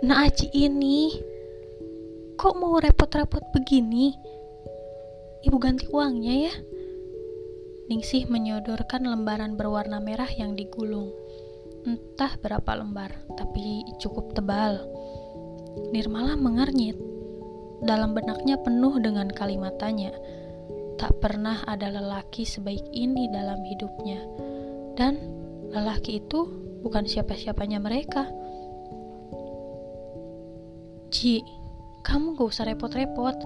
Nah 0.00 0.24
Aji 0.24 0.48
ini 0.56 1.12
Kok 2.40 2.56
mau 2.56 2.80
repot-repot 2.80 3.52
begini? 3.52 4.16
Ibu 5.44 5.60
ganti 5.60 5.84
uangnya 5.92 6.48
ya. 6.48 6.54
Ningsih 7.92 8.24
menyodorkan 8.32 9.04
lembaran 9.04 9.60
berwarna 9.60 10.00
merah 10.00 10.32
yang 10.32 10.56
digulung. 10.56 11.12
Entah 11.84 12.32
berapa 12.40 12.80
lembar, 12.80 13.12
tapi 13.36 13.84
cukup 14.00 14.32
tebal. 14.32 14.80
Nirmala 15.92 16.32
mengernyit 16.32 16.96
Dalam 17.84 18.16
benaknya 18.16 18.56
penuh 18.56 18.96
dengan 19.04 19.28
kalimat 19.28 19.76
tanya 19.76 20.16
Tak 20.96 21.20
pernah 21.20 21.60
ada 21.68 21.92
lelaki 21.92 22.48
sebaik 22.48 22.88
ini 22.96 23.28
dalam 23.28 23.60
hidupnya. 23.68 24.24
Dan 24.96 25.20
lelaki 25.68 26.24
itu 26.24 26.48
bukan 26.80 27.04
siapa-siapanya 27.04 27.84
mereka 27.84 28.32
Ji, 31.20 31.44
kamu 32.00 32.32
gak 32.32 32.48
usah 32.48 32.64
repot-repot. 32.64 33.36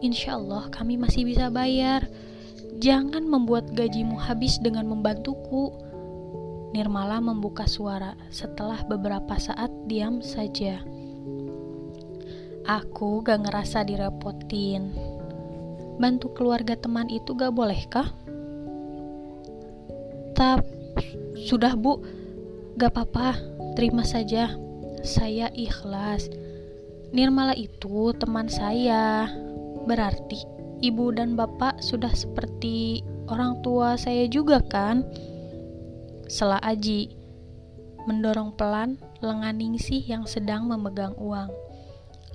Insya 0.00 0.40
Allah 0.40 0.72
kami 0.72 0.96
masih 0.96 1.28
bisa 1.28 1.52
bayar. 1.52 2.08
Jangan 2.80 3.28
membuat 3.28 3.68
gajimu 3.76 4.16
habis 4.16 4.56
dengan 4.56 4.88
membantuku. 4.88 5.76
Nirmala 6.72 7.20
membuka 7.20 7.68
suara 7.68 8.16
setelah 8.32 8.80
beberapa 8.88 9.36
saat 9.36 9.68
diam 9.84 10.24
saja. 10.24 10.80
Aku 12.64 13.20
gak 13.20 13.44
ngerasa 13.44 13.84
direpotin. 13.84 14.96
Bantu 16.00 16.32
keluarga 16.32 16.80
teman 16.80 17.12
itu 17.12 17.36
gak 17.36 17.52
bolehkah? 17.52 18.08
Tap, 20.32 20.64
sudah 21.44 21.76
bu, 21.76 22.00
gak 22.80 22.96
apa-apa, 22.96 23.36
terima 23.76 24.00
saja. 24.00 24.56
Saya 25.04 25.52
ikhlas. 25.52 26.40
Nirmala 27.12 27.52
itu 27.52 28.16
teman 28.16 28.48
saya. 28.48 29.28
Berarti 29.84 30.40
ibu 30.80 31.12
dan 31.12 31.36
bapak 31.36 31.78
sudah 31.84 32.10
seperti 32.10 33.04
orang 33.28 33.60
tua 33.60 34.00
saya 34.00 34.24
juga 34.26 34.64
kan? 34.64 35.04
Sela 36.26 36.56
Aji 36.64 37.12
mendorong 38.08 38.56
pelan 38.58 38.98
lengan 39.22 39.54
Ningsih 39.60 40.02
yang 40.02 40.24
sedang 40.26 40.66
memegang 40.66 41.14
uang. 41.20 41.52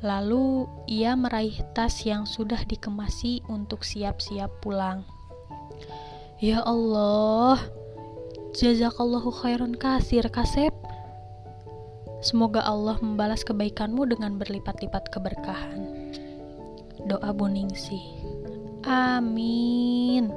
Lalu 0.06 0.69
ia 0.86 1.17
meraih 1.17 1.58
tas 1.73 2.06
yang 2.06 2.30
sudah 2.30 2.62
dikemasi 2.69 3.41
untuk 3.50 3.81
siap-siap 3.81 4.62
pulang. 4.62 5.02
Ya 6.38 6.62
Allah, 6.62 7.58
jazakallahu 8.53 9.34
khairan 9.34 9.73
kasir 9.73 10.30
kasep. 10.30 10.69
Semoga 12.28 12.59
Allah 12.59 13.00
membalas 13.00 13.47
kebaikanmu 13.47 14.03
dengan 14.03 14.36
berlipat-lipat 14.36 15.16
keberkahan. 15.16 16.11
Doa 17.08 17.31
Buningsi. 17.31 18.03
Amin. 18.84 20.28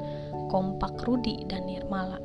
Kompak 0.55 1.03
Rudi 1.03 1.43
dan 1.51 1.67
Nirmala. 1.67 2.23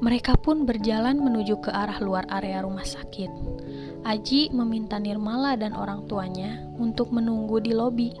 Mereka 0.00 0.40
pun 0.40 0.64
berjalan 0.64 1.20
menuju 1.20 1.60
ke 1.60 1.68
arah 1.68 2.00
luar 2.00 2.24
area 2.32 2.64
rumah 2.64 2.88
sakit. 2.88 3.28
Aji 4.00 4.48
meminta 4.56 4.96
Nirmala 4.96 5.52
dan 5.60 5.76
orang 5.76 6.08
tuanya 6.08 6.64
untuk 6.80 7.12
menunggu 7.12 7.60
di 7.60 7.76
lobi, 7.76 8.16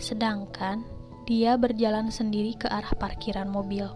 sedangkan 0.00 0.88
dia 1.28 1.60
berjalan 1.60 2.08
sendiri 2.08 2.56
ke 2.56 2.64
arah 2.64 2.96
parkiran 2.96 3.52
mobil. 3.52 3.92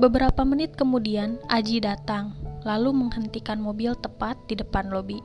Beberapa 0.00 0.46
menit 0.48 0.72
kemudian, 0.72 1.36
Aji 1.52 1.84
datang 1.84 2.37
lalu 2.66 2.94
menghentikan 2.94 3.60
mobil 3.60 3.94
tepat 3.98 4.38
di 4.50 4.58
depan 4.58 4.90
lobi. 4.90 5.20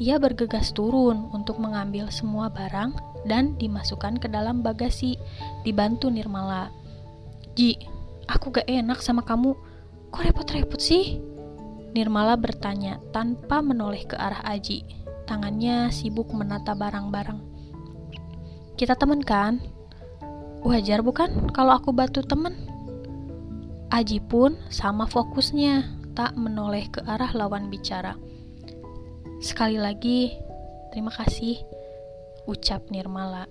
Ia 0.00 0.16
bergegas 0.16 0.72
turun 0.72 1.28
untuk 1.34 1.60
mengambil 1.60 2.08
semua 2.08 2.48
barang 2.48 2.96
dan 3.28 3.52
dimasukkan 3.60 4.16
ke 4.16 4.32
dalam 4.32 4.64
bagasi, 4.64 5.20
dibantu 5.60 6.08
Nirmala. 6.08 6.72
Ji, 7.52 7.76
aku 8.24 8.48
gak 8.48 8.64
enak 8.64 9.04
sama 9.04 9.20
kamu. 9.20 9.52
Kok 10.08 10.24
repot-repot 10.24 10.80
sih? 10.80 11.20
Nirmala 11.92 12.40
bertanya 12.40 12.96
tanpa 13.12 13.60
menoleh 13.60 14.08
ke 14.08 14.16
arah 14.16 14.40
Aji. 14.48 14.86
Tangannya 15.28 15.92
sibuk 15.92 16.32
menata 16.32 16.72
barang-barang. 16.72 17.38
Kita 18.80 18.96
temen 18.96 19.20
kan? 19.20 19.60
Wajar 20.64 21.04
bukan 21.04 21.52
kalau 21.52 21.76
aku 21.76 21.92
batu 21.92 22.24
temen? 22.24 22.56
Aji 23.92 24.22
pun 24.24 24.56
sama 24.72 25.04
fokusnya 25.04 25.99
tak 26.20 26.36
menoleh 26.36 26.84
ke 26.92 27.00
arah 27.08 27.32
lawan 27.32 27.72
bicara. 27.72 28.12
Sekali 29.40 29.80
lagi, 29.80 30.36
terima 30.92 31.08
kasih, 31.08 31.56
ucap 32.44 32.92
Nirmala. 32.92 33.48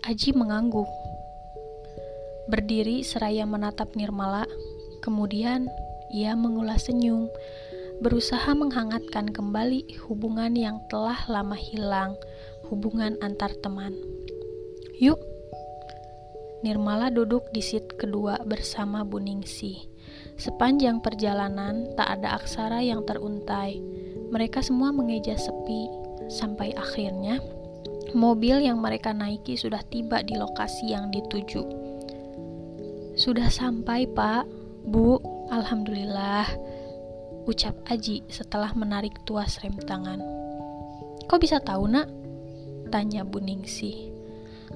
Aji 0.00 0.32
mengangguk. 0.32 0.88
Berdiri 2.48 3.04
seraya 3.04 3.44
menatap 3.44 3.92
Nirmala, 4.00 4.48
kemudian 5.04 5.68
ia 6.08 6.32
mengulas 6.32 6.88
senyum, 6.88 7.28
berusaha 8.00 8.48
menghangatkan 8.56 9.28
kembali 9.28 10.00
hubungan 10.08 10.56
yang 10.56 10.80
telah 10.88 11.20
lama 11.28 11.52
hilang, 11.52 12.16
hubungan 12.72 13.20
antar 13.20 13.52
teman. 13.60 13.92
Yuk, 14.96 15.20
Nirmala 16.64 17.12
duduk 17.12 17.44
di 17.52 17.60
seat 17.60 17.92
kedua 18.00 18.40
bersama 18.40 19.04
Buningsi. 19.04 19.91
Sepanjang 20.40 21.04
perjalanan, 21.04 21.92
tak 21.96 22.18
ada 22.20 22.40
aksara 22.40 22.80
yang 22.80 23.04
teruntai. 23.04 23.78
Mereka 24.32 24.64
semua 24.64 24.90
mengeja 24.90 25.36
sepi, 25.36 25.88
sampai 26.32 26.72
akhirnya 26.72 27.42
mobil 28.12 28.60
yang 28.60 28.80
mereka 28.80 29.12
naiki 29.12 29.56
sudah 29.56 29.80
tiba 29.88 30.20
di 30.24 30.36
lokasi 30.36 30.92
yang 30.92 31.08
dituju. 31.08 31.64
Sudah 33.16 33.48
sampai, 33.52 34.08
Pak. 34.08 34.48
Bu, 34.88 35.20
alhamdulillah. 35.52 36.48
Ucap 37.44 37.74
Aji 37.90 38.22
setelah 38.30 38.72
menarik 38.72 39.12
tuas 39.26 39.60
rem 39.60 39.74
tangan. 39.84 40.22
Kok 41.28 41.40
bisa 41.40 41.60
tahu, 41.60 41.90
Nak? 41.90 42.08
Tanya 42.88 43.24
Bu 43.24 43.40
Ningsih. 43.40 44.12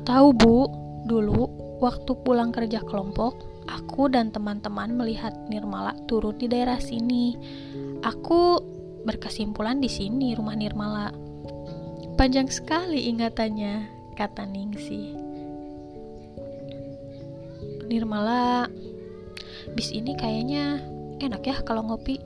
Tahu, 0.05 0.37
Bu. 0.37 0.69
Dulu 1.07 1.47
waktu 1.79 2.13
pulang 2.27 2.51
kerja 2.51 2.83
kelompok, 2.83 3.39
Aku 3.67 4.07
dan 4.07 4.31
teman-teman 4.31 4.95
melihat 4.95 5.35
Nirmala 5.51 5.95
turun 6.07 6.39
di 6.39 6.47
daerah 6.47 6.79
sini. 6.79 7.35
Aku 8.07 8.63
berkesimpulan 9.07 9.83
di 9.83 9.91
sini 9.91 10.35
rumah 10.35 10.55
Nirmala. 10.55 11.11
Panjang 12.15 12.49
sekali 12.49 13.11
ingatannya, 13.11 13.87
kata 14.15 14.47
Ningsi. 14.49 15.15
Nirmala, 17.87 18.67
bis 19.79 19.95
ini 19.95 20.19
kayaknya 20.19 20.83
enak 21.23 21.43
ya 21.47 21.57
kalau 21.63 21.87
ngopi. 21.87 22.19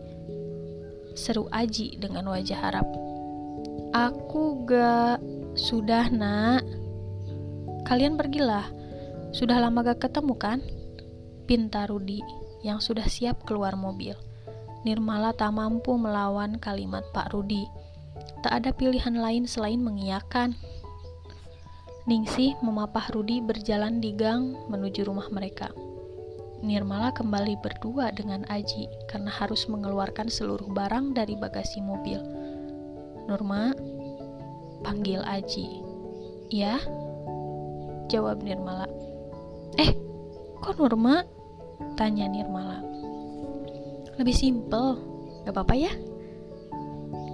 Seru 1.18 1.50
Aji 1.52 2.00
dengan 2.00 2.30
wajah 2.32 2.58
harap. 2.60 2.86
Aku 3.90 4.64
gak 4.64 5.18
sudah 5.58 6.06
nak. 6.08 6.62
Kalian 7.84 8.14
pergilah. 8.14 8.70
Sudah 9.34 9.58
lama 9.58 9.82
gak 9.82 10.06
ketemu 10.06 10.34
kan? 10.38 10.58
Pinta 11.50 11.82
Rudi 11.82 12.22
yang 12.62 12.78
sudah 12.78 13.10
siap 13.10 13.42
keluar 13.42 13.74
mobil. 13.74 14.14
Nirmala 14.86 15.34
tak 15.34 15.50
mampu 15.50 15.98
melawan 15.98 16.62
kalimat 16.62 17.02
Pak 17.10 17.34
Rudi. 17.34 17.66
Tak 18.46 18.62
ada 18.62 18.70
pilihan 18.70 19.18
lain 19.18 19.50
selain 19.50 19.82
mengiyakan. 19.82 20.54
Ningsih 22.06 22.54
memapah 22.62 23.10
Rudi 23.10 23.42
berjalan 23.42 23.98
di 23.98 24.14
gang 24.14 24.54
menuju 24.70 25.02
rumah 25.02 25.26
mereka. 25.34 25.74
Nirmala 26.62 27.10
kembali 27.10 27.58
berdua 27.58 28.14
dengan 28.14 28.46
Aji 28.46 28.86
karena 29.10 29.34
harus 29.34 29.66
mengeluarkan 29.66 30.30
seluruh 30.30 30.70
barang 30.70 31.18
dari 31.18 31.34
bagasi 31.34 31.82
mobil. 31.82 32.22
Nurma, 33.26 33.74
panggil 34.86 35.18
Aji. 35.26 35.82
Ya? 36.54 36.78
Jawab 38.06 38.38
Nirmala. 38.46 38.86
Eh, 39.82 39.98
kok 40.62 40.78
Nurma? 40.78 41.39
Tanya 41.96 42.28
Nirmala. 42.28 42.80
Lebih 44.20 44.36
simpel, 44.36 45.00
gak 45.44 45.56
apa-apa 45.56 45.74
ya? 45.76 45.92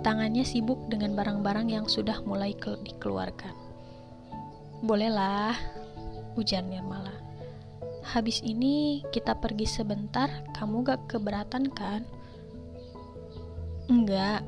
Tangannya 0.06 0.46
sibuk 0.46 0.86
dengan 0.86 1.18
barang-barang 1.18 1.66
yang 1.66 1.86
sudah 1.90 2.22
mulai 2.22 2.54
ke 2.54 2.78
dikeluarkan. 2.86 3.54
Bolehlah, 4.86 5.58
ujar 6.38 6.62
Nirmala. 6.62 7.14
Habis 8.06 8.38
ini 8.46 9.02
kita 9.10 9.34
pergi 9.42 9.66
sebentar, 9.66 10.30
kamu 10.54 10.86
gak 10.86 11.10
keberatan 11.10 11.70
kan? 11.74 12.06
Enggak. 13.86 14.42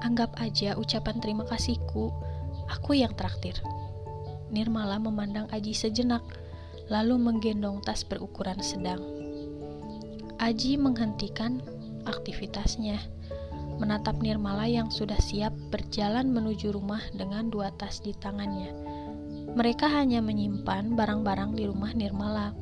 Anggap 0.00 0.32
aja 0.40 0.76
ucapan 0.80 1.20
terima 1.20 1.44
kasihku. 1.44 2.08
Aku 2.72 2.96
yang 2.96 3.12
traktir. 3.12 3.56
Nirmala 4.48 4.96
memandang 4.96 5.44
Aji 5.52 5.76
sejenak 5.76 6.24
lalu 6.90 7.16
menggendong 7.16 7.80
tas 7.86 8.02
berukuran 8.02 8.58
sedang. 8.60 9.00
Aji 10.42 10.74
menghentikan 10.76 11.62
aktivitasnya, 12.04 12.98
menatap 13.78 14.18
Nirmala 14.18 14.66
yang 14.66 14.90
sudah 14.90 15.16
siap 15.16 15.54
berjalan 15.70 16.34
menuju 16.34 16.74
rumah 16.74 17.00
dengan 17.14 17.48
dua 17.48 17.70
tas 17.78 18.02
di 18.02 18.12
tangannya. 18.18 18.74
Mereka 19.54 19.86
hanya 19.86 20.18
menyimpan 20.20 20.98
barang-barang 20.98 21.54
di 21.54 21.64
rumah 21.70 21.94
Nirmala, 21.94 22.54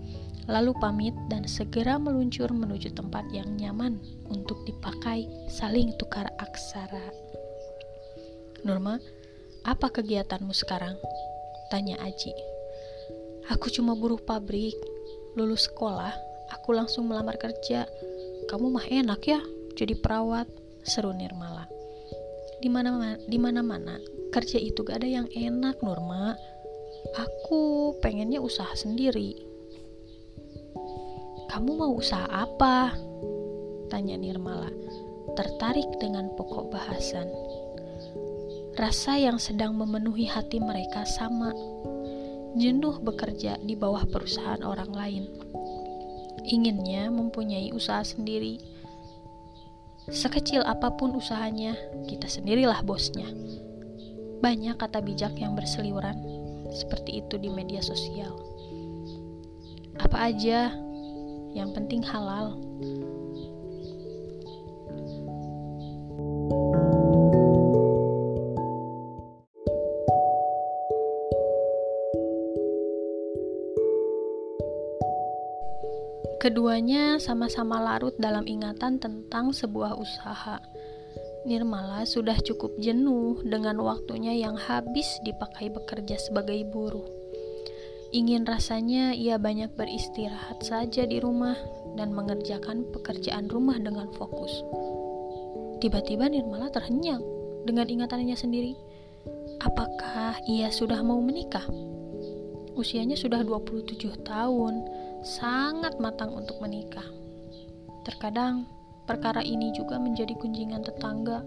lalu 0.49 0.73
pamit 0.81 1.13
dan 1.29 1.45
segera 1.45 2.01
meluncur 2.01 2.49
menuju 2.49 2.97
tempat 2.97 3.29
yang 3.33 3.49
nyaman 3.57 4.01
untuk 4.29 4.65
dipakai 4.65 5.29
saling 5.53 5.93
tukar 6.01 6.29
aksara. 6.41 7.13
Nurma, 8.65 8.99
apa 9.63 9.87
kegiatanmu 9.93 10.51
sekarang? 10.51 10.97
Tanya 11.69 12.01
Aji. 12.01 12.58
Aku 13.49 13.73
cuma 13.73 13.97
buruh 13.97 14.21
pabrik. 14.21 14.77
Lulus 15.37 15.71
sekolah, 15.71 16.13
aku 16.53 16.75
langsung 16.77 17.09
melamar 17.09 17.39
kerja. 17.41 17.89
Kamu 18.49 18.69
mah 18.73 18.87
enak 18.89 19.21
ya, 19.25 19.41
jadi 19.79 19.95
perawat 19.97 20.49
seru 20.85 21.13
Nirmala. 21.15 21.69
Di 22.59 22.67
mana 22.67 23.15
di 23.29 23.39
mana-mana 23.39 24.03
kerja 24.35 24.59
itu 24.59 24.83
gak 24.83 25.05
ada 25.05 25.09
yang 25.09 25.29
enak 25.31 25.79
Nurma. 25.81 26.35
Aku 27.15 27.95
pengennya 28.03 28.43
usaha 28.43 28.75
sendiri. 28.75 29.39
Kamu 31.49 31.71
mau 31.79 31.93
usaha 31.97 32.27
apa? 32.29 32.93
Tanya 33.89 34.21
Nirmala, 34.21 34.69
tertarik 35.33 35.89
dengan 35.97 36.29
pokok 36.37 36.69
bahasan. 36.69 37.31
Rasa 38.77 39.17
yang 39.17 39.41
sedang 39.41 39.75
memenuhi 39.75 40.29
hati 40.29 40.61
mereka 40.61 41.03
sama. 41.09 41.51
Jenuh 42.57 43.03
bekerja 43.05 43.61
di 43.61 43.75
bawah 43.77 44.09
perusahaan 44.09 44.63
orang 44.65 44.93
lain. 44.95 45.25
Inginnya 46.49 47.13
mempunyai 47.13 47.75
usaha 47.77 48.01
sendiri 48.01 48.79
Sekecil 50.09 50.65
apa 50.65 50.97
pun 50.97 51.13
usahanya, 51.21 51.77
kita 52.09 52.33
sendirilah 52.33 52.81
bosnya. 52.81 53.29
Banyak 54.41 54.81
kata 54.81 55.05
bijak 55.05 55.37
yang 55.37 55.53
berseliweran 55.53 56.17
seperti 56.73 57.21
itu 57.21 57.37
di 57.37 57.53
media 57.53 57.85
sosial. 57.85 58.33
Apa 60.01 60.33
aja, 60.33 60.73
yang 61.53 61.77
penting 61.77 62.01
halal. 62.01 62.57
Keduanya 76.49 77.21
sama-sama 77.21 77.77
larut 77.77 78.17
dalam 78.17 78.49
ingatan 78.49 78.97
tentang 78.97 79.53
sebuah 79.53 80.01
usaha. 80.01 80.57
Nirmala 81.45 82.09
sudah 82.09 82.41
cukup 82.41 82.73
jenuh 82.81 83.45
dengan 83.45 83.77
waktunya 83.85 84.33
yang 84.33 84.57
habis 84.57 85.05
dipakai 85.29 85.69
bekerja 85.69 86.17
sebagai 86.17 86.57
buruh. 86.73 87.05
Ingin 88.17 88.49
rasanya 88.49 89.13
ia 89.13 89.37
banyak 89.37 89.77
beristirahat 89.77 90.65
saja 90.65 91.05
di 91.05 91.21
rumah 91.21 91.53
dan 92.01 92.17
mengerjakan 92.17 92.97
pekerjaan 92.97 93.53
rumah 93.53 93.77
dengan 93.77 94.09
fokus. 94.17 94.65
Tiba-tiba 95.85 96.33
Nirmala 96.33 96.73
terhenyak 96.73 97.21
dengan 97.69 97.93
ingatannya 97.93 98.41
sendiri. 98.41 98.73
Apakah 99.61 100.41
ia 100.49 100.73
sudah 100.73 101.05
mau 101.05 101.21
menikah? 101.21 101.69
Usianya 102.73 103.21
sudah 103.21 103.45
27 103.45 104.01
tahun 104.25 104.98
sangat 105.23 105.99
matang 105.99 106.35
untuk 106.35 106.63
menikah. 106.63 107.07
Terkadang 108.07 108.65
perkara 109.05 109.43
ini 109.45 109.75
juga 109.75 109.99
menjadi 109.99 110.37
kunjingan 110.39 110.85
tetangga. 110.85 111.43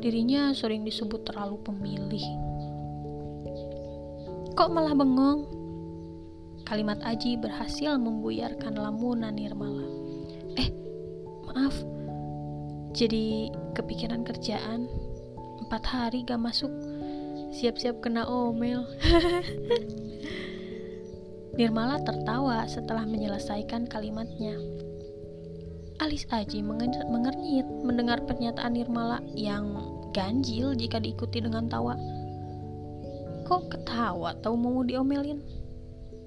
Dirinya 0.00 0.52
sering 0.52 0.84
disebut 0.84 1.24
terlalu 1.24 1.56
pemilih. 1.64 2.26
Kok 4.54 4.70
malah 4.70 4.94
bengong? 4.94 5.50
Kalimat 6.64 7.02
Aji 7.04 7.36
berhasil 7.36 8.00
membuyarkan 8.00 8.78
lamunan 8.78 9.34
Nirmala. 9.36 9.84
Eh, 10.56 10.70
maaf. 11.50 11.76
Jadi 12.94 13.50
kepikiran 13.74 14.22
kerjaan. 14.22 14.86
Empat 15.60 15.82
hari 15.88 16.24
gak 16.24 16.40
masuk. 16.40 16.70
Siap-siap 17.52 18.00
kena 18.00 18.24
omel. 18.24 18.86
Nirmala 21.54 22.02
tertawa 22.02 22.66
setelah 22.66 23.06
menyelesaikan 23.06 23.86
kalimatnya. 23.86 24.58
Alis 26.02 26.26
Aji 26.34 26.66
mengernyit 27.06 27.62
mendengar 27.86 28.26
pernyataan 28.26 28.74
Nirmala 28.74 29.22
yang 29.38 29.78
ganjil 30.10 30.74
jika 30.74 30.98
diikuti 30.98 31.38
dengan 31.38 31.70
tawa. 31.70 31.94
Kok 33.46 33.70
ketawa 33.70 34.34
tahu 34.42 34.58
mau 34.58 34.82
diomelin? 34.82 35.38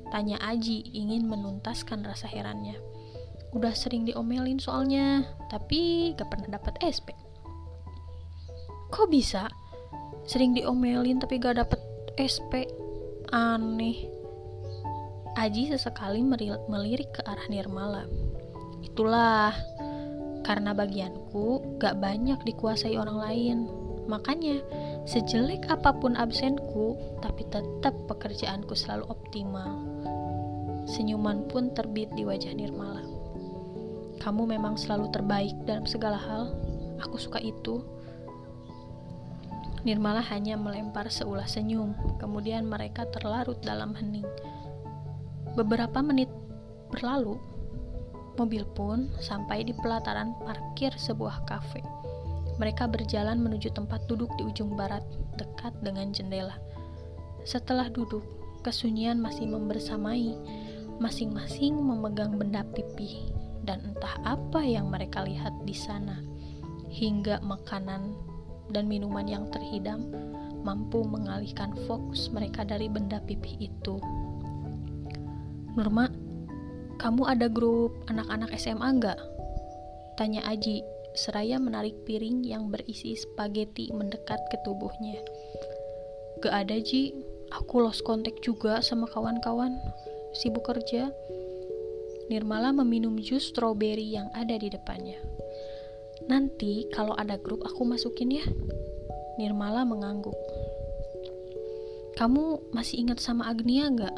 Tanya 0.08 0.40
Aji 0.40 0.96
ingin 0.96 1.28
menuntaskan 1.28 2.08
rasa 2.08 2.32
herannya. 2.32 2.80
Udah 3.52 3.76
sering 3.76 4.08
diomelin 4.08 4.64
soalnya, 4.64 5.28
tapi 5.52 6.16
gak 6.16 6.32
pernah 6.32 6.56
dapat 6.56 6.80
SP. 6.80 7.12
Kok 8.88 9.12
bisa? 9.12 9.52
Sering 10.24 10.56
diomelin 10.56 11.20
tapi 11.20 11.36
gak 11.44 11.60
dapet 11.60 11.84
SP? 12.16 12.72
Aneh. 13.36 14.17
Aji 15.38 15.70
sesekali 15.70 16.26
melirik 16.66 17.14
ke 17.14 17.22
arah 17.22 17.46
Nirmala. 17.46 18.10
Itulah, 18.82 19.54
karena 20.42 20.74
bagianku 20.74 21.78
gak 21.78 22.02
banyak 22.02 22.42
dikuasai 22.42 22.98
orang 22.98 23.22
lain. 23.22 23.58
Makanya, 24.10 24.58
sejelek 25.06 25.70
apa 25.70 25.94
pun 25.94 26.18
absenku, 26.18 26.98
tapi 27.22 27.46
tetap 27.54 27.94
pekerjaanku 28.10 28.74
selalu 28.74 29.06
optimal. 29.14 29.78
Senyuman 30.90 31.46
pun 31.46 31.70
terbit 31.70 32.10
di 32.18 32.26
wajah 32.26 32.58
Nirmala. 32.58 33.06
Kamu 34.18 34.42
memang 34.50 34.74
selalu 34.74 35.14
terbaik 35.14 35.54
dalam 35.70 35.86
segala 35.86 36.18
hal. 36.18 36.50
Aku 37.06 37.22
suka 37.22 37.38
itu. 37.38 37.86
Nirmala 39.86 40.26
hanya 40.34 40.58
melempar 40.58 41.14
seulah 41.14 41.46
senyum, 41.46 41.94
kemudian 42.18 42.66
mereka 42.66 43.06
terlarut 43.14 43.62
dalam 43.62 43.94
hening. 43.94 44.26
Beberapa 45.58 46.06
menit 46.06 46.30
berlalu, 46.94 47.42
mobil 48.38 48.62
pun 48.78 49.10
sampai 49.18 49.66
di 49.66 49.74
pelataran 49.74 50.38
parkir 50.46 50.94
sebuah 50.94 51.50
kafe. 51.50 51.82
Mereka 52.62 52.86
berjalan 52.86 53.42
menuju 53.42 53.74
tempat 53.74 54.06
duduk 54.06 54.30
di 54.38 54.46
ujung 54.46 54.78
barat, 54.78 55.02
dekat 55.42 55.74
dengan 55.82 56.14
jendela. 56.14 56.62
Setelah 57.42 57.90
duduk, 57.90 58.22
kesunyian 58.62 59.18
masih 59.18 59.50
membersamai, 59.50 60.38
masing-masing 61.02 61.74
memegang 61.74 62.38
benda 62.38 62.62
pipih, 62.78 63.34
dan 63.66 63.82
entah 63.82 64.14
apa 64.30 64.62
yang 64.62 64.94
mereka 64.94 65.26
lihat 65.26 65.58
di 65.66 65.74
sana, 65.74 66.22
hingga 66.94 67.42
makanan 67.42 68.14
dan 68.70 68.86
minuman 68.86 69.26
yang 69.26 69.50
terhidang 69.50 70.06
mampu 70.62 71.02
mengalihkan 71.02 71.74
fokus 71.90 72.30
mereka 72.30 72.62
dari 72.62 72.86
benda 72.92 73.18
pipih 73.26 73.58
itu 73.58 73.98
Nurma, 75.78 76.10
kamu 76.98 77.30
ada 77.30 77.46
grup 77.54 77.94
anak-anak 78.10 78.50
SMA 78.58 78.98
nggak? 78.98 79.20
Tanya 80.18 80.42
Aji, 80.50 80.82
seraya 81.14 81.62
menarik 81.62 81.94
piring 82.02 82.42
yang 82.42 82.74
berisi 82.74 83.14
spaghetti 83.14 83.94
mendekat 83.94 84.42
ke 84.50 84.58
tubuhnya. 84.66 85.22
Gak 86.42 86.66
ada 86.66 86.82
Ji, 86.82 87.14
aku 87.54 87.86
lost 87.86 88.02
contact 88.02 88.42
juga 88.42 88.82
sama 88.82 89.06
kawan-kawan, 89.06 89.78
sibuk 90.34 90.66
kerja. 90.66 91.14
Nirmala 92.34 92.74
meminum 92.74 93.14
jus 93.22 93.54
strawberry 93.54 94.18
yang 94.18 94.34
ada 94.34 94.58
di 94.58 94.74
depannya. 94.74 95.22
Nanti 96.26 96.90
kalau 96.90 97.14
ada 97.14 97.38
grup 97.38 97.62
aku 97.62 97.86
masukin 97.86 98.34
ya. 98.34 98.46
Nirmala 99.38 99.86
mengangguk. 99.86 100.34
Kamu 102.18 102.74
masih 102.74 103.06
ingat 103.06 103.22
sama 103.22 103.46
Agnia 103.46 103.94
nggak? 103.94 104.18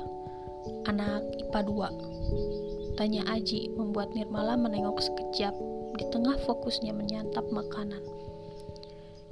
Anak 0.88 1.24
IPA 1.38 1.62
2? 1.66 2.98
Tanya 3.00 3.24
Aji 3.32 3.72
membuat 3.76 4.12
Nirmala 4.12 4.60
menengok 4.60 5.00
sekejap 5.00 5.56
di 5.96 6.06
tengah 6.12 6.36
fokusnya 6.44 6.92
menyantap 6.92 7.48
makanan. 7.52 8.04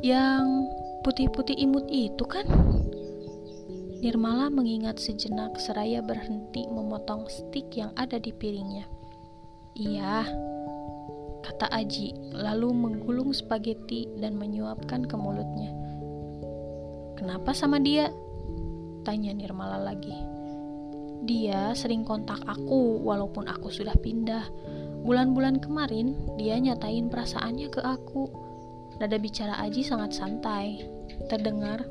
Yang 0.03 0.45
putih-putih 1.01 1.57
imut 1.57 1.87
itu 1.89 2.23
kan? 2.27 2.45
Nirmala 3.97 4.53
mengingat 4.53 5.01
sejenak 5.01 5.57
seraya 5.57 6.05
berhenti 6.05 6.69
memotong 6.69 7.25
stik 7.25 7.73
yang 7.73 7.89
ada 7.97 8.21
di 8.21 8.29
piringnya. 8.29 8.85
Iya, 9.73 10.27
kata 11.41 11.65
Aji, 11.73 12.13
lalu 12.35 12.69
menggulung 12.75 13.33
spaghetti 13.33 14.05
dan 14.21 14.37
menyuapkan 14.37 15.07
ke 15.07 15.15
mulutnya. 15.17 15.73
Kenapa 17.17 17.55
sama 17.55 17.81
dia? 17.81 18.13
Tanya 19.01 19.33
Nirmala 19.33 19.81
lagi. 19.81 20.26
Dia 21.25 21.73
sering 21.73 22.05
kontak 22.05 22.43
aku 22.45 23.01
walaupun 23.01 23.49
aku 23.49 23.73
sudah 23.73 23.95
pindah. 23.97 24.45
Bulan-bulan 25.01 25.63
kemarin 25.63 26.13
dia 26.35 26.59
nyatain 26.59 27.07
perasaannya 27.07 27.67
ke 27.71 27.81
aku. 27.81 28.27
Nada 28.97 29.17
bicara 29.21 29.61
Aji 29.61 29.85
sangat 29.85 30.17
santai, 30.17 30.81
terdengar 31.29 31.85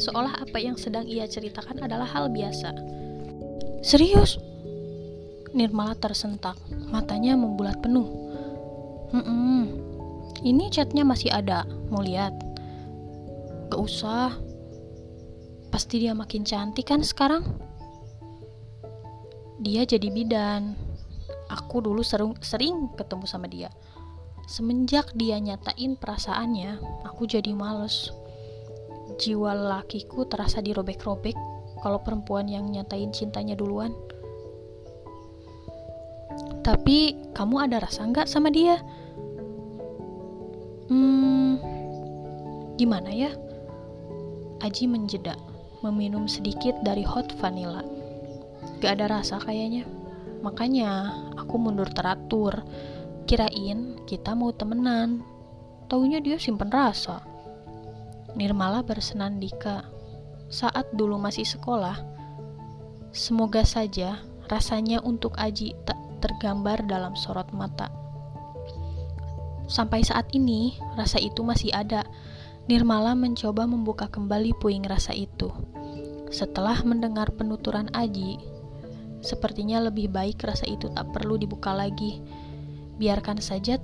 seolah 0.00 0.40
apa 0.40 0.56
yang 0.56 0.74
sedang 0.74 1.04
ia 1.04 1.28
ceritakan 1.28 1.84
adalah 1.84 2.08
hal 2.08 2.32
biasa. 2.32 2.72
Serius? 3.84 4.40
Nirmala 5.54 5.94
tersentak, 5.94 6.56
matanya 6.90 7.36
membulat 7.36 7.78
penuh. 7.78 8.08
Hmm, 9.14 9.70
ini 10.42 10.66
chatnya 10.72 11.06
masih 11.06 11.30
ada, 11.30 11.62
mau 11.92 12.02
lihat? 12.02 12.34
Gak 13.70 13.78
usah. 13.78 14.34
Pasti 15.70 16.02
dia 16.02 16.16
makin 16.16 16.42
cantik 16.42 16.90
kan 16.90 17.04
sekarang? 17.04 17.46
Dia 19.62 19.86
jadi 19.86 20.10
bidan. 20.10 20.74
Aku 21.46 21.78
dulu 21.78 22.02
sering, 22.02 22.34
sering 22.42 22.90
ketemu 22.98 23.24
sama 23.30 23.46
dia. 23.46 23.70
Semenjak 24.50 25.14
dia 25.14 25.38
nyatain 25.38 25.94
perasaannya, 25.94 26.82
aku 27.06 27.24
jadi 27.24 27.54
males. 27.54 28.10
Jiwa 29.16 29.54
lakiku 29.54 30.26
terasa 30.26 30.58
dirobek-robek 30.58 31.38
kalau 31.80 32.02
perempuan 32.02 32.50
yang 32.50 32.66
nyatain 32.66 33.14
cintanya 33.14 33.54
duluan. 33.54 33.94
Tapi 36.66 37.30
kamu 37.32 37.70
ada 37.70 37.78
rasa 37.78 38.10
nggak 38.10 38.26
sama 38.26 38.50
dia? 38.50 38.82
Hmm, 40.90 41.62
gimana 42.74 43.08
ya? 43.14 43.30
Aji 44.64 44.90
menjeda, 44.90 45.38
meminum 45.84 46.26
sedikit 46.26 46.74
dari 46.82 47.04
hot 47.06 47.30
vanilla. 47.38 47.84
Gak 48.84 49.00
ada 49.00 49.16
rasa 49.16 49.40
kayaknya. 49.40 49.88
Makanya 50.44 51.08
aku 51.40 51.56
mundur 51.56 51.88
teratur. 51.88 52.60
Kirain 53.24 53.96
kita 54.04 54.36
mau 54.36 54.52
temenan. 54.52 55.24
Taunya 55.88 56.20
dia 56.20 56.36
simpen 56.36 56.68
rasa. 56.68 57.24
Nirmala 58.36 58.84
bersenandika. 58.84 59.88
Saat 60.52 60.92
dulu 60.92 61.16
masih 61.16 61.48
sekolah, 61.48 61.96
semoga 63.08 63.64
saja 63.64 64.20
rasanya 64.52 65.00
untuk 65.00 65.32
Aji 65.40 65.72
tak 65.88 65.96
tergambar 66.20 66.84
dalam 66.84 67.16
sorot 67.16 67.48
mata. 67.56 67.88
Sampai 69.64 70.04
saat 70.04 70.28
ini, 70.36 70.76
rasa 70.92 71.16
itu 71.24 71.40
masih 71.40 71.72
ada. 71.72 72.04
Nirmala 72.68 73.16
mencoba 73.16 73.64
membuka 73.64 74.12
kembali 74.12 74.52
puing 74.60 74.84
rasa 74.84 75.16
itu. 75.16 75.48
Setelah 76.28 76.84
mendengar 76.84 77.32
penuturan 77.32 77.88
Aji, 77.96 78.53
sepertinya 79.24 79.80
lebih 79.80 80.12
baik 80.12 80.44
rasa 80.44 80.68
itu 80.68 80.92
tak 80.92 81.10
perlu 81.16 81.40
dibuka 81.40 81.72
lagi. 81.72 82.20
Biarkan 83.00 83.40
saja 83.42 83.80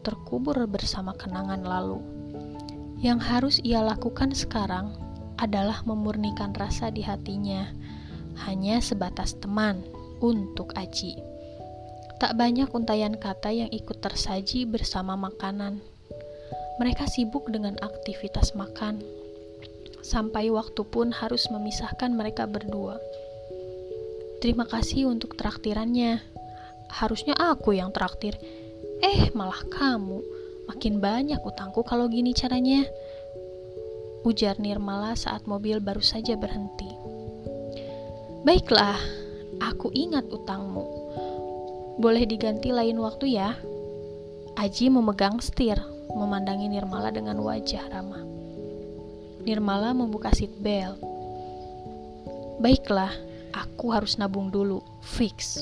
terkubur 0.00 0.56
bersama 0.70 1.12
kenangan 1.12 1.66
lalu. 1.66 2.00
Yang 3.04 3.20
harus 3.28 3.56
ia 3.60 3.84
lakukan 3.84 4.32
sekarang 4.32 4.96
adalah 5.36 5.84
memurnikan 5.84 6.56
rasa 6.56 6.88
di 6.88 7.04
hatinya, 7.04 7.68
hanya 8.48 8.80
sebatas 8.80 9.36
teman 9.36 9.84
untuk 10.24 10.72
Aji. 10.78 11.18
Tak 12.22 12.40
banyak 12.40 12.72
untayan 12.72 13.18
kata 13.18 13.52
yang 13.52 13.68
ikut 13.68 14.00
tersaji 14.00 14.64
bersama 14.64 15.18
makanan. 15.18 15.84
Mereka 16.80 17.04
sibuk 17.10 17.50
dengan 17.52 17.76
aktivitas 17.84 18.56
makan. 18.56 19.04
Sampai 20.00 20.48
waktu 20.48 20.80
pun 20.88 21.12
harus 21.12 21.50
memisahkan 21.52 22.14
mereka 22.14 22.48
berdua. 22.48 22.96
Terima 24.44 24.68
kasih 24.68 25.08
untuk 25.08 25.40
traktirannya. 25.40 26.20
Harusnya 26.92 27.32
aku 27.32 27.72
yang 27.72 27.96
traktir. 27.96 28.36
Eh, 29.00 29.32
malah 29.32 29.64
kamu. 29.72 30.20
Makin 30.68 31.00
banyak 31.00 31.40
utangku 31.40 31.80
kalau 31.80 32.12
gini 32.12 32.36
caranya. 32.36 32.84
Ujar 34.20 34.60
Nirmala 34.60 35.16
saat 35.16 35.48
mobil 35.48 35.80
baru 35.80 36.04
saja 36.04 36.36
berhenti. 36.36 36.92
Baiklah, 38.44 39.00
aku 39.64 39.88
ingat 39.96 40.28
utangmu 40.28 41.04
boleh 41.94 42.26
diganti 42.26 42.74
lain 42.74 42.98
waktu 42.98 43.38
ya. 43.38 43.54
Aji 44.60 44.90
memegang 44.90 45.38
setir, 45.40 45.78
memandangi 46.12 46.68
Nirmala 46.68 47.14
dengan 47.14 47.40
wajah 47.40 47.86
ramah. 47.90 48.20
Nirmala 49.40 49.96
membuka 49.96 50.34
seat 50.36 50.52
belt. 50.58 50.98
Baiklah, 52.58 53.10
aku 53.84 53.92
harus 53.92 54.16
nabung 54.16 54.48
dulu, 54.48 54.80
fix. 55.04 55.60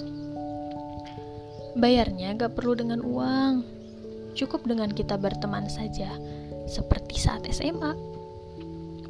Bayarnya 1.74 2.38
gak 2.38 2.54
perlu 2.54 2.78
dengan 2.78 3.02
uang, 3.02 3.66
cukup 4.38 4.62
dengan 4.62 4.94
kita 4.94 5.18
berteman 5.18 5.66
saja, 5.66 6.06
seperti 6.70 7.18
saat 7.18 7.50
SMA. 7.50 7.98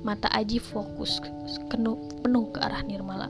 Mata 0.00 0.33
Aji 0.33 0.57
fokus 0.57 1.21
penuh, 1.69 2.00
ke 2.57 2.59
arah 2.64 2.81
Nirmala. 2.88 3.28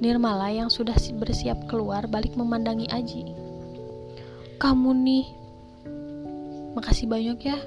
Nirmala 0.00 0.48
yang 0.48 0.72
sudah 0.72 0.96
bersiap 1.20 1.68
keluar 1.68 2.08
balik 2.08 2.32
memandangi 2.32 2.88
Aji. 2.88 3.36
Kamu 4.56 4.96
nih, 5.04 5.28
makasih 6.80 7.12
banyak 7.12 7.44
ya, 7.44 7.60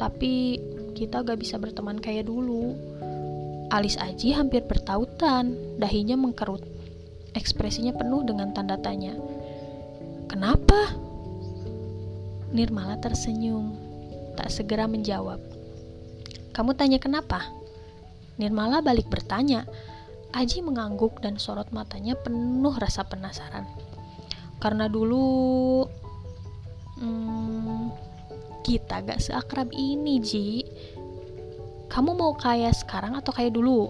tapi 0.00 0.56
kita 0.96 1.20
gak 1.20 1.36
bisa 1.36 1.60
berteman 1.60 2.00
kayak 2.00 2.32
dulu. 2.32 2.72
Alis 3.74 3.98
Aji 3.98 4.30
hampir 4.30 4.62
bertautan, 4.70 5.58
dahinya 5.82 6.14
mengkerut. 6.14 6.62
Ekspresinya 7.34 7.90
penuh 7.90 8.22
dengan 8.22 8.54
tanda 8.54 8.78
tanya. 8.78 9.18
Kenapa? 10.30 10.94
Nirmala 12.54 13.02
tersenyum, 13.02 13.74
tak 14.38 14.54
segera 14.54 14.86
menjawab. 14.86 15.42
Kamu 16.54 16.78
tanya 16.78 17.02
kenapa? 17.02 17.50
Nirmala 18.38 18.78
balik 18.78 19.10
bertanya, 19.10 19.66
Aji 20.30 20.62
mengangguk 20.62 21.18
dan 21.18 21.42
sorot 21.42 21.74
matanya 21.74 22.14
penuh 22.14 22.78
rasa 22.78 23.02
penasaran. 23.02 23.66
Karena 24.62 24.86
dulu 24.86 25.82
hmm, 27.02 27.90
kita 28.62 29.02
gak 29.02 29.18
seakrab 29.18 29.74
ini, 29.74 30.22
Ji. 30.22 30.62
Kamu 31.94 32.10
mau 32.18 32.34
kayak 32.34 32.74
sekarang 32.74 33.14
atau 33.14 33.30
kayak 33.30 33.54
dulu? 33.54 33.86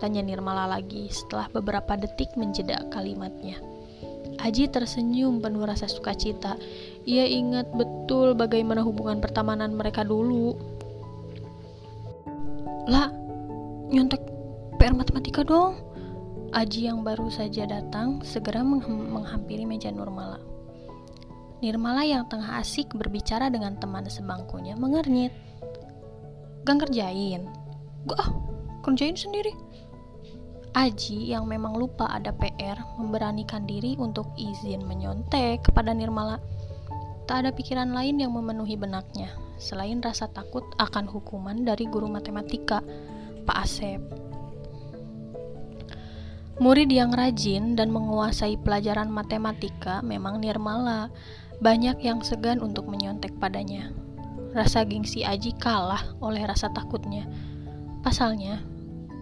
Tanya 0.00 0.24
Nirmala 0.24 0.64
lagi 0.64 1.12
setelah 1.12 1.52
beberapa 1.52 1.92
detik 1.92 2.32
menjeda 2.32 2.88
kalimatnya. 2.88 3.60
Aji 4.40 4.72
tersenyum 4.72 5.44
penuh 5.44 5.68
rasa 5.68 5.84
sukacita. 5.84 6.56
Ia 7.04 7.28
ingat 7.28 7.76
betul 7.76 8.32
bagaimana 8.32 8.80
hubungan 8.80 9.20
pertemanan 9.20 9.76
mereka 9.76 10.00
dulu. 10.00 10.56
Lah, 12.88 13.12
nyontek 13.92 14.24
PR 14.80 14.96
matematika 14.96 15.44
dong. 15.44 15.76
Aji 16.56 16.88
yang 16.88 17.04
baru 17.04 17.28
saja 17.28 17.68
datang 17.68 18.24
segera 18.24 18.64
menghampiri 18.64 19.68
meja 19.68 19.92
Nurmala. 19.92 20.40
Nirmala 21.60 22.00
yang 22.08 22.24
tengah 22.32 22.56
asik 22.64 22.96
berbicara 22.96 23.52
dengan 23.52 23.76
teman 23.76 24.08
sebangkunya 24.08 24.72
mengernyit. 24.72 25.49
Gak 26.70 26.86
ngerjain? 26.86 27.50
Gak 28.06 28.22
ah, 28.22 28.30
kerjain 28.86 29.18
sendiri. 29.18 29.50
Aji 30.70 31.34
yang 31.34 31.50
memang 31.50 31.74
lupa 31.74 32.06
ada 32.06 32.30
PR 32.30 32.78
memberanikan 32.94 33.66
diri 33.66 33.98
untuk 33.98 34.30
izin 34.38 34.86
menyontek 34.86 35.66
kepada 35.66 35.90
Nirmala. 35.90 36.38
Tak 37.26 37.42
ada 37.42 37.50
pikiran 37.50 37.90
lain 37.90 38.22
yang 38.22 38.30
memenuhi 38.30 38.78
benaknya 38.78 39.34
selain 39.58 39.98
rasa 39.98 40.30
takut 40.30 40.62
akan 40.78 41.10
hukuman 41.10 41.66
dari 41.66 41.90
guru 41.90 42.06
matematika, 42.06 42.86
Pak 43.42 43.56
Asep. 43.66 43.98
Murid 46.62 46.86
yang 46.86 47.10
rajin 47.10 47.74
dan 47.74 47.90
menguasai 47.90 48.62
pelajaran 48.62 49.10
matematika 49.10 50.06
memang 50.06 50.38
Nirmala. 50.38 51.10
Banyak 51.58 51.98
yang 51.98 52.22
segan 52.22 52.62
untuk 52.62 52.86
menyontek 52.86 53.34
padanya. 53.42 53.90
Rasa 54.50 54.82
gengsi 54.82 55.22
Aji 55.22 55.54
kalah 55.58 56.18
oleh 56.18 56.42
rasa 56.42 56.70
takutnya. 56.74 57.26
Pasalnya, 58.02 58.62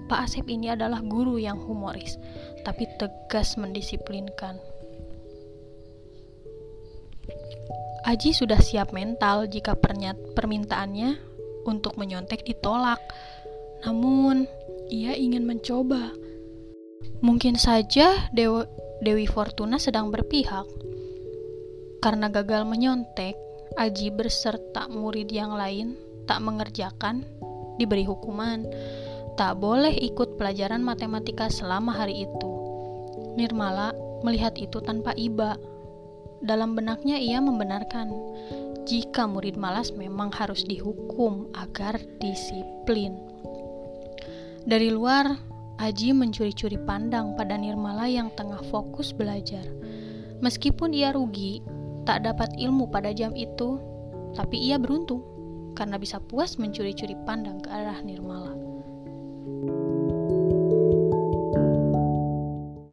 Pak 0.09 0.25
Asep 0.25 0.49
ini 0.49 0.73
adalah 0.73 1.05
guru 1.05 1.37
yang 1.37 1.61
humoris, 1.61 2.17
tapi 2.65 2.89
tegas 2.97 3.61
mendisiplinkan. 3.61 4.57
Aji 8.09 8.33
sudah 8.33 8.57
siap 8.57 8.97
mental 8.97 9.51
jika 9.53 9.77
permintaannya 10.33 11.21
untuk 11.69 12.01
menyontek 12.01 12.41
ditolak. 12.41 13.03
Namun, 13.85 14.49
ia 14.89 15.13
ingin 15.13 15.45
mencoba 15.45 16.17
Mungkin 17.19 17.59
saja 17.59 18.31
Dewi, 18.31 18.63
Dewi 19.03 19.27
Fortuna 19.27 19.83
sedang 19.83 20.15
berpihak. 20.15 20.67
Karena 21.99 22.31
gagal 22.31 22.63
menyontek, 22.63 23.35
Aji 23.77 24.09
berserta 24.15 24.89
murid 24.89 25.29
yang 25.29 25.53
lain 25.53 25.99
tak 26.25 26.41
mengerjakan, 26.41 27.29
diberi 27.77 28.09
hukuman. 28.09 28.65
Tak 29.37 29.61
boleh 29.61 29.93
ikut 29.93 30.41
pelajaran 30.41 30.83
matematika 30.83 31.53
selama 31.53 31.93
hari 31.95 32.27
itu. 32.27 32.53
Nirmala 33.39 33.95
melihat 34.27 34.57
itu 34.59 34.83
tanpa 34.83 35.15
iba. 35.15 35.55
Dalam 36.43 36.75
benaknya 36.75 37.19
ia 37.19 37.39
membenarkan 37.43 38.11
jika 38.89 39.29
murid 39.29 39.61
malas 39.61 39.93
memang 39.93 40.33
harus 40.33 40.65
dihukum 40.65 41.51
agar 41.55 42.01
disiplin. 42.19 43.21
Dari 44.65 44.89
luar, 44.89 45.39
Aji 45.79 46.11
mencuri-curi 46.11 46.75
pandang 46.83 47.39
pada 47.39 47.55
Nirmala 47.55 48.11
yang 48.11 48.35
tengah 48.35 48.59
fokus 48.67 49.15
belajar. 49.15 49.63
Meskipun 50.43 50.91
ia 50.91 51.15
rugi, 51.15 51.63
tak 52.09 52.25
dapat 52.25 52.57
ilmu 52.57 52.89
pada 52.89 53.13
jam 53.13 53.37
itu, 53.37 53.77
tapi 54.33 54.57
ia 54.57 54.81
beruntung 54.81 55.21
karena 55.77 56.01
bisa 56.01 56.17
puas 56.25 56.57
mencuri-curi 56.57 57.13
pandang 57.29 57.61
ke 57.61 57.69
arah 57.69 58.01
Nirmala. 58.01 58.68